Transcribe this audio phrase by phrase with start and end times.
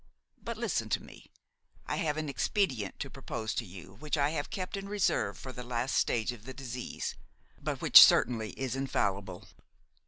[0.41, 1.29] But listen to me;
[1.85, 5.51] I have an expedient to propose to you which I have kept in reserve for
[5.51, 7.13] the last stage of the disease,
[7.61, 9.47] but which certainly is infallible."